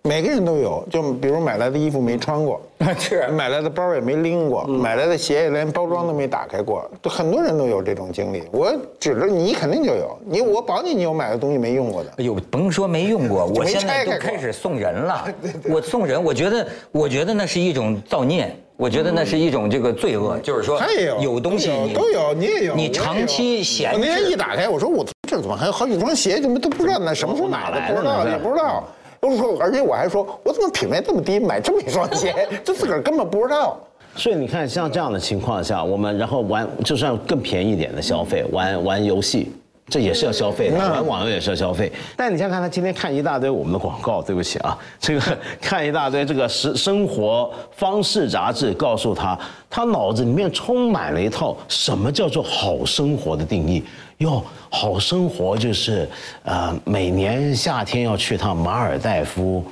[0.07, 2.61] 每个人都有，就比如买来的衣服没穿过，
[2.97, 8.45] 是买来的包也没拎过，买来的鞋也连包装都没打开过，很多人都有这种经历。
[8.53, 12.11] 我指着你肯定就有，你我保你你有买的东西没用过的。
[12.19, 15.27] 哎呦，甭说没用过， 我现在都开始送人了。
[15.69, 20.81] 我送人，我觉得我觉得那是一种造孽，我觉得那是一种这个罪恶，就是说
[21.21, 23.92] 有东西你都有，你也有，你长期闲。
[23.92, 28.85] 我那天一打开，我说我这怎么还有好几双鞋，怎么都不知道那什么时候买的，不知道也不知道。
[29.27, 32.35] 都是说，而且我还说，我怎么品味这么低，买这么一双鞋，
[32.65, 33.77] 就自个儿根本不知道。
[34.15, 39.53] 所以你看，像这样的情况下，我们然后玩，就算更便宜一点的消费，玩玩游戏，
[39.89, 41.93] 这也是要消费的，玩网游也是要消费。
[42.17, 53.85] 但你想看他今天看一大堆我们的广告，对不起啊，这个看一大堆这个生生活方式杂志，告诉他，他脑子里面充满了一套什么叫做好生活的定义。
[54.18, 56.09] 哟，好生活就是，
[56.44, 59.62] 呃，每年夏天要去趟马尔代夫，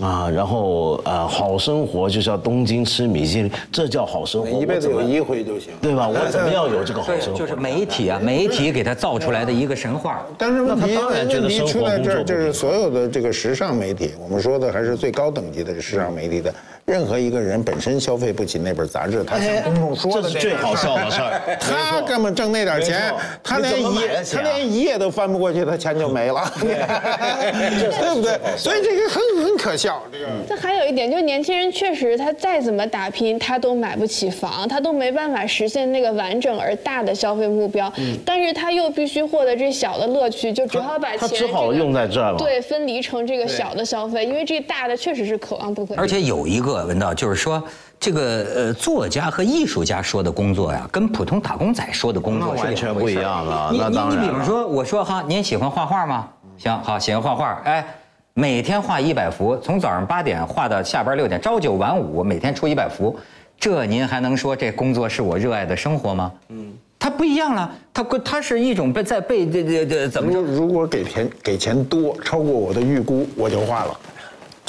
[0.00, 4.58] 啊，然后呃，好生活就是要东京吃米其林，这叫好生活。
[4.58, 6.08] 一辈子有一回就行，对吧？
[6.08, 7.38] 我怎么样有这个好生活？
[7.38, 10.24] 就是媒体啊，媒体给他造出来的一个神话。
[10.38, 16.54] 但是问题问题出在这儿，就是所有的这个时尚媒体，我们说的还是最高等级的时尚媒体的。
[16.86, 21.40] 任何一个人本身消费不起那本杂志，他向公众说的这是最好笑的事儿。
[21.60, 23.14] 他根本挣那点钱，
[23.44, 23.98] 他连一
[24.32, 28.40] 他连一页都翻不过去，他钱就没了， 对不对？
[28.56, 30.02] 所以这个很很可笑。
[30.10, 37.92] 这个这还有一点，就年轻人确实他再怎么打拼，他都买不起房，他都没办法实现那个完整而大的消费目标。
[38.24, 42.38] 但是他又必须获得这小的乐趣，就只好把钱只好用在这儿了。
[42.38, 45.94] 对，分离成这个小的消费，因为这大的确实是可望不可。
[45.94, 46.69] 而且有一个。
[46.74, 47.62] 闻到就是说，
[47.98, 53.70] 这个呃，作家和艺术家说的工作呀，跟普通打工仔说的工作完全不一样了。
[53.72, 56.28] 你你你，比如说，我说哈，您喜欢画画吗？
[56.56, 57.60] 行，好，喜欢画画。
[57.64, 57.86] 哎，
[58.34, 63.18] 每天画一百幅，从早上八点画到下班六点，朝九晚五，每天出一百幅，
[63.58, 66.32] 这您还能说这工作是我热爱的生活吗？
[66.48, 70.40] 嗯，它不一样了，它它是一种被在被这这这怎么着？
[70.40, 74.00] 如果给钱给钱多，超过我的预估，我就画了。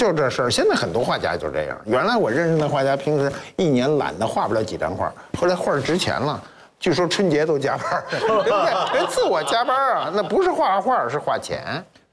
[0.01, 1.79] 就这事儿，现在很多画家就这样。
[1.85, 6.43] 原来我认识的画家，平时一年懒得画不了几张画，后来画值钱了，
[6.79, 8.97] 据说春节都加班， 对不对？
[8.97, 11.61] 人自我加班啊，那不是画画，是画钱。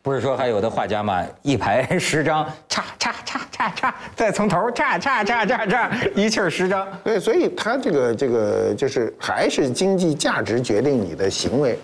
[0.02, 6.86] 不是说还有的画家嘛，一排 十张，叉叉叉叉叉，再从头叉叉叉叉叉，一气儿十张。
[7.02, 11.78] 对，所以他这个这个就是还是经济价值决定你的行为，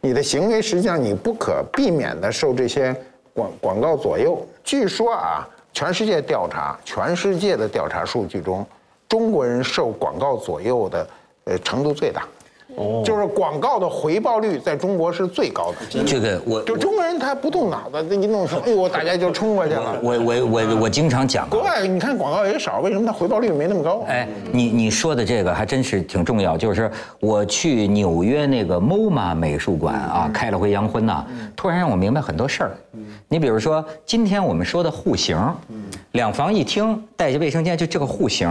[0.00, 2.94] 你的行为实际上你不可避免的受这些。
[3.32, 8.64] 广广告左右，据说啊，全世界调查，全世界的调查数据中，
[9.08, 11.04] 中国人受广告左右的
[11.42, 12.22] 呃程度最大。
[12.76, 16.04] 哦，就是广告的回报率在中国是最高的。
[16.04, 19.98] 这个我就中国人他不动脑子，那一弄说，哎呦，大家就冲过去了。
[20.02, 24.04] 我我我我经常讲啊，国外你看广告也少，为什么它回报率没那么高？
[24.08, 31.24] 哎，你你说的这个还真是挺重要，就是我去纽约那个 MoMA 美术馆啊，开了回洋荤呐，
[31.56, 32.70] 突然让我明白很多事儿。
[33.28, 35.38] 你比如说，今天我们说的户型，
[36.12, 38.48] 两房一厅带着卫生间，就这个户型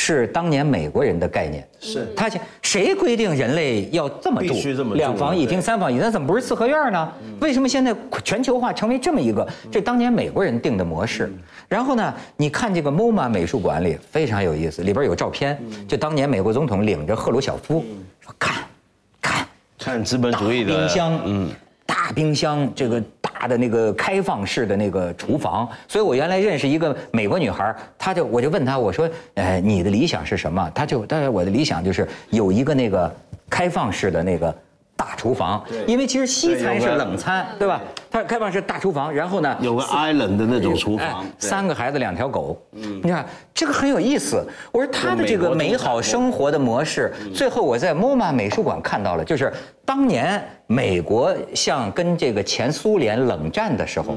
[0.00, 1.66] 是当年美国人的概念。
[1.80, 4.54] 是他想谁规定人类要这么住？
[4.54, 7.12] 必须这么住两房一厅、三房一厅，那怎么不是四合院呢？
[7.40, 9.46] 为什么现在全球化成为这么一个？
[9.70, 11.32] 这当年美国人定的模式。
[11.68, 17.84] 然后呢，你看这个 MoMA 美术馆里非常有意思，里边有照片，就当年美国总统领着赫鲁晓夫
[18.20, 18.64] 说看，
[19.20, 19.46] 看
[19.78, 21.50] 看资本主义的冰箱，嗯，
[21.88, 25.66] 大冰箱，这个大的那个开放式的那个厨房。
[25.88, 30.70] 所以我原来认识一个美国女孩，她就我就问她，我说，呃，你的理想是什么？
[30.74, 33.10] 她就，但是我的理想就是有一个那个
[33.48, 34.54] 开放式的那个。
[34.98, 37.80] 大厨房，因为其实西餐是冷餐，对吧？
[38.10, 41.48] 它开放式大厨房，然后呢，有个 island 的那种厨哎房，对。
[41.48, 44.44] 三个孩子两条狗，你看这个很有意思。
[44.72, 49.52] 我说他的这个美好生活的模式，最后我在 MoMA 美术馆看到了，就是
[49.84, 54.16] 当年美国像跟这个前苏联冷战的时候，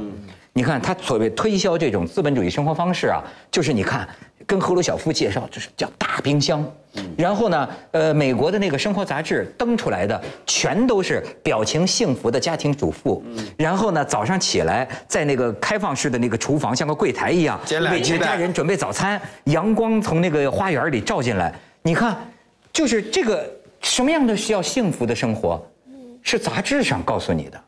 [0.54, 4.08] 你看他所谓推销这种资本主义生活方式啊，就是你看
[4.46, 6.66] 跟赫鲁晓夫介绍，就是叫大冰箱。
[7.18, 13.24] 然后呢，呃，美国的那个生活杂志登出来的全都是表情幸福的家庭主妇。
[13.56, 17.58] 然后呢，早上起来在那个开放式的那个厨房，像个柜台一样，
[17.90, 21.54] 为家人准备早餐，阳光从那个花园里照进来。
[21.82, 22.18] 你看，
[22.74, 25.66] 就是这个什么样的需要幸福的生活，
[26.22, 27.64] 是杂志上告诉你的。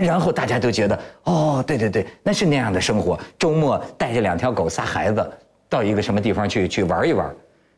[0.00, 3.18] 然后大家都觉得，哦，对对对，那是那样的生活。
[3.38, 5.30] 周末带着两条狗、仨孩子，
[5.68, 7.32] 到一个什么地方去去玩一玩。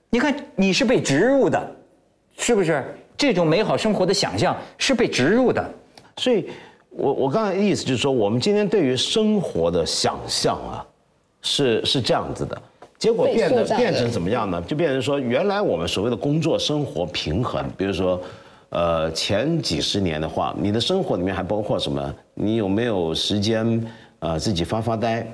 [0.09, 1.77] 你看，你是被植入的，
[2.39, 2.85] 是不是？
[3.17, 5.65] 这种美好生活的想象是被植入的。
[6.17, 6.49] 所以
[6.91, 10.87] 我我刚才的意思就是说，我们今天对于生活的想象啊，
[11.43, 12.63] 是是这样子的，
[12.99, 14.63] 结果变得变成怎么样呢？
[14.67, 18.21] 就变成说，原来我们所谓的工作生活平衡，比如说，
[18.73, 22.15] 呃，前几十年的话，你的生活里面还包括什么？
[22.33, 23.87] 你有没有时间
[24.21, 25.27] 呃自己发发呆，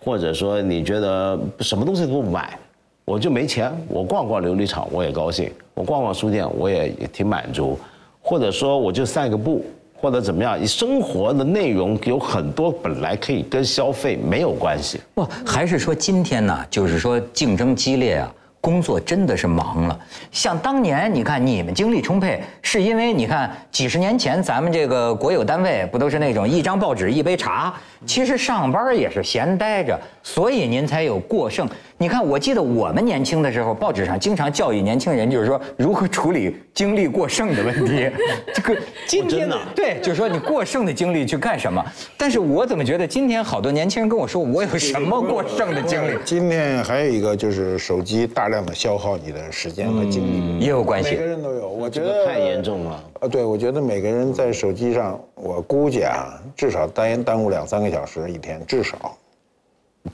[0.00, 2.58] 或者说你觉得什么东西都不买？
[3.04, 7.78] 我就没钱，我逛逛琉璃厂我也高兴，我逛逛书店我也也挺满足，
[8.20, 15.00] 或者说我就散个步，或者怎么样，你生活的内容有很多本来可以跟消费没有关系。
[15.14, 18.34] 不，还是说今天呢，就是说竞争激烈啊，
[18.66, 19.96] 工作真的是忙了。
[20.32, 27.72] 像当年你看你们精力充沛，是因为你看几十年前咱们这个国有单位不都是那种一张报纸一杯茶，
[28.04, 31.68] 其实上班也是闲待着，所以您才有过剩。
[31.98, 38.10] 你看，我记得我们年轻的时候，报纸上经常教育年轻人，就是说如何处理精力过剩的问题。
[38.52, 41.82] 这个今天真的对，就是说你过剩的精力去干什么？
[42.18, 46.18] 但是我怎么觉得今天好多年轻人跟我说，我有什么过剩的精力？
[46.22, 51.24] 今天还有一个就是手机大量的消耗你的时间和精力，也有关系每个。
[51.24, 51.66] 人都有。
[51.66, 53.04] 我觉得太严重了。
[53.20, 59.16] 呃，对，我觉得每个人在手机上，我估计啊，至少耽耽误两三个小时一天，至少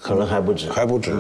[0.01, 0.71] 可能还不止。
[0.71, 1.13] 还不止。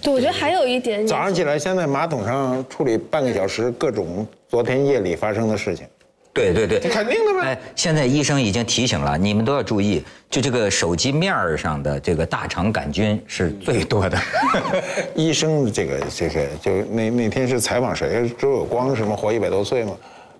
[0.00, 5.86] 对，我觉得还有一点，早上起来先在马桶上处理半个小时各种昨天夜里发生的事情，
[6.32, 7.48] 对对对，肯定的呗。
[7.48, 14.18] 哎，现在医生已经提醒了，你们都要注意，就这个手机面儿上的这个大肠杆菌是最多的。
[15.14, 18.30] 医生这个这个，就那那天是采访谁？
[18.38, 19.92] 周有光什么活一百多岁吗？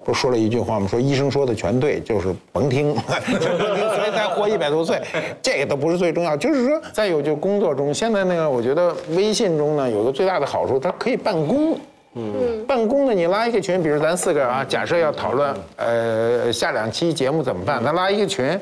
[0.04, 0.86] 不是说了一句话吗？
[0.86, 2.94] 说医生说的全对，就是甭听，
[3.26, 5.00] 所以才活一百多岁。
[5.40, 11.78] 这个都不是最重要，就是说，再有就工作中，现在那个我觉得微信中呢有个最大的好处，它可以办公。
[12.14, 18.60] 嗯，办公呢你拉一个群，比如咱四个啊，假设要讨论呃下两期节目怎么办，咱拉一个群，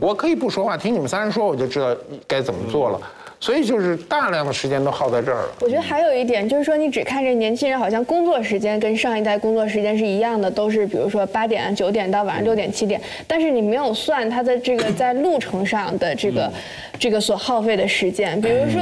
[0.00, 1.94] 我可以不说话，听你们仨人说，我就知道
[2.26, 3.00] 该怎么做了。
[3.40, 5.48] 所以就是大量的时间都耗在这儿了。
[5.60, 16.52] 我觉得还有一点就是说，你只看这年轻人好像工作时间跟上一代工作时间是一样的，都是比如说八点、九点到晚上六点、七点，但是你没有算他的这个在路程上的这个
[16.98, 18.40] 这个所耗费的时间。
[18.40, 18.80] 比如说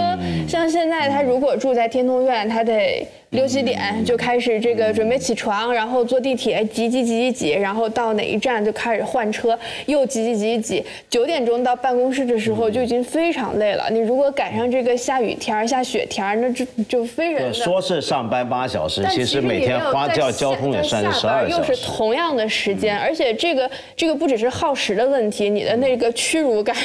[0.48, 10.84] 像现在他如果住在天通苑，他得六七点就开始这个准备起床，然后坐地铁挤挤挤挤挤，然后到哪一站就开始换车，又挤挤挤挤挤。
[11.08, 13.88] 九点钟到办公室的时候就已经非常累了。
[13.90, 17.52] 你如果赶上这个下雨天儿、下雪天儿，那就就非常对，的。
[17.52, 21.86] 说是上班八小时，其实每天花掉交通也算是十二小时又是。
[21.86, 26.76] 同样的时间，而且这个这个不只是耗时的问题，你的那个屈辱感，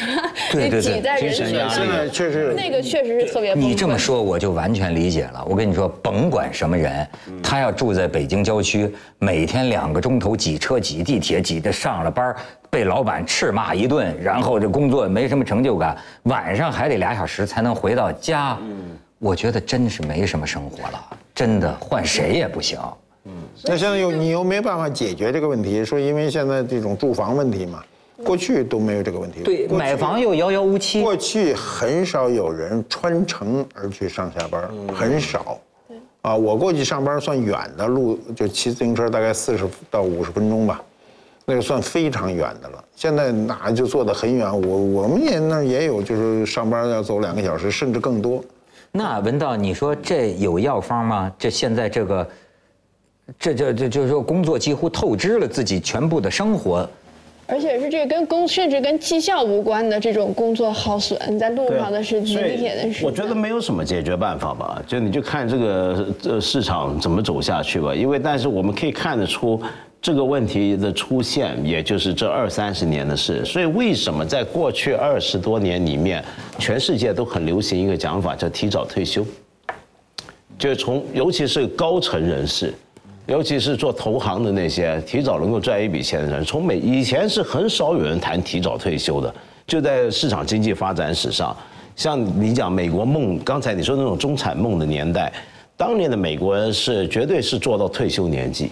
[0.51, 3.53] 对对对你挤在人群当中确实那个确实是特别。
[3.53, 5.43] 你这么说我就完全理解了。
[5.49, 7.05] 我跟你说，甭管什么人，
[7.43, 8.89] 他要住在北京郊区，
[9.19, 12.33] 每天两个钟头挤车、挤地铁，挤着上了班
[12.69, 18.57] 被老板斥骂一顿，然后这工作没什么成就感，晚上还得俩小时才能回到家。
[19.19, 22.79] 我觉得真是没什么生活了，真的换谁也不行。
[23.25, 23.31] 嗯
[23.65, 27.83] 那现在又你又没办法解决这个问题，说因为现在这种住房问题嘛，
[28.23, 29.41] 过去都没有这个问题。
[29.43, 31.03] 对，买房又遥遥无期。
[31.03, 35.59] 过去很少有人穿城而去上下班，很少。
[36.21, 40.79] 啊，我过去上班算远的路，就骑自行车大概四十到五十分钟吧，
[41.45, 42.83] 那个算非常远的了。
[42.95, 48.43] 现在那就坐得很远，我我们也那也有，就是上班要走两个小时，甚至更多。
[48.91, 51.31] 那文道，你说这有药方吗？
[51.39, 52.29] 这现在这个，
[53.39, 56.87] 这这这就是说工作几乎透支了自己全部的生活。
[57.51, 67.93] 而且是这个跟工甚至跟绩效无关的这种工作耗损，你在路上的时间、所以地铁的时间，我觉得没有什么解决办法吧，就你就看这个这市场怎么走下去吧。
[67.93, 69.61] 因为但是我们可以看得出
[70.01, 73.43] 这个问题的出现，也就是这二三十年的事。
[73.43, 76.23] 所以为什么在过去二十多年里面，
[76.57, 79.25] 全世界都很流行一个讲法叫提早退休，
[80.57, 82.73] 就是从尤其是高层人士。
[83.27, 89.33] 尤其是做投行的那些提早能够赚一笔钱的人，从美以前是很少有人谈提早退休的，
[89.65, 91.55] 就在市场经济发展史上，
[91.95, 95.31] 像你讲美国梦，刚才你说那种中产梦的年代，
[95.77, 98.71] 当年的美国人是绝对是做到退休年纪，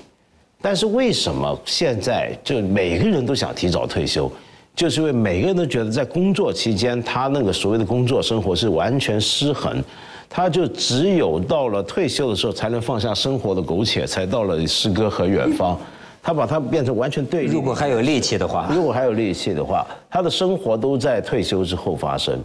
[0.61, 4.29] 但是为什么现在就每个人都想提早退休？
[4.75, 9.81] 就是因为每个人都觉得在工作期间，他那个所谓的工作生活是完全失衡。
[10.29, 15.75] 他就只有到了退休的时候，才能放下生活的苟且，才到了诗歌和远方。
[16.21, 17.51] 他把它变成完全对立。
[17.51, 22.37] 如果还有力气的话，如果还有力气的话，他的生活都在退休之后发生。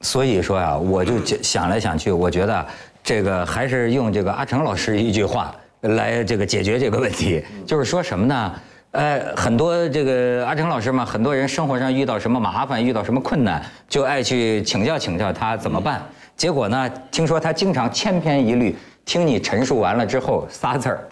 [0.00, 2.66] 所以说呀、我就想来想去，我觉得
[3.02, 8.52] 这个还是用这个阿成老师一句话来这个解决这个问题，就是说什么呢？
[8.92, 16.00] 呃，很多这个阿成老师嘛，很多人生活上遇到什么麻烦，遇到什么困难，就爱去请教请教他怎么办。
[16.36, 21.08] 结果呢，听说他经常千篇一律，听你陈述完了之后仨字儿，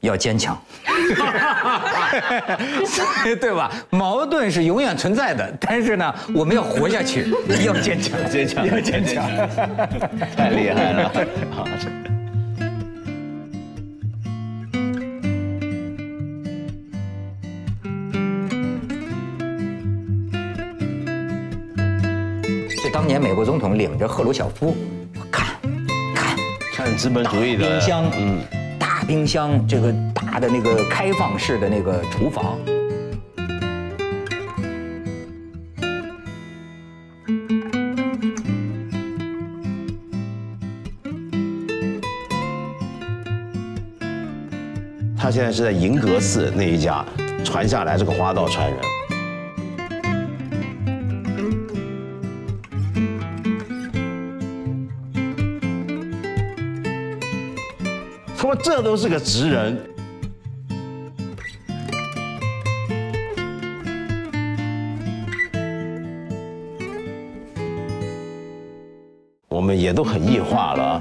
[0.00, 0.56] 要坚强，
[3.40, 3.70] 对吧？
[3.90, 7.26] 矛盾是永远存在的，但是呢，我们要活下去，
[7.66, 9.24] 要坚强，坚强要坚强。
[10.36, 11.10] 太厉害了。
[23.12, 24.74] 年美国总统领着赫鲁晓夫，
[25.12, 25.54] 说看，
[26.14, 26.34] 看，
[26.72, 28.40] 看资本主义的冰箱，嗯，
[28.78, 32.58] 大冰箱，这个大的那个开放式的那个厨房。
[45.18, 47.04] 他现在是在银阁寺那一家
[47.44, 49.01] 传下来这个花道传人。
[58.62, 59.76] 这都是个职人。
[69.48, 71.00] 我们也都很异化了。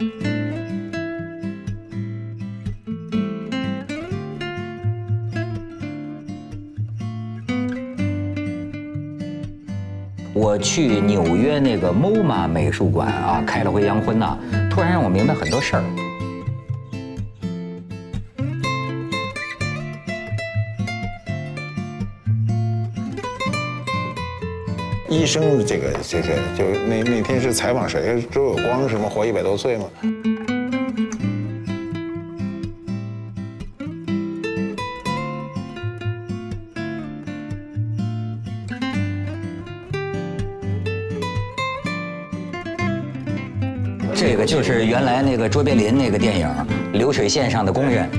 [10.33, 14.37] 我去纽约那个 MoMA 美术馆啊，开了回洋荤呐，
[14.69, 16.10] 突然让我明白很多事儿。
[25.21, 28.25] 医生这个这个，就那那天是采访谁？
[28.31, 29.85] 周有光什么活一百多岁吗？
[44.15, 46.47] 这个就是原来那个卓别林那个电影
[46.97, 48.09] 《流水线上的工人》。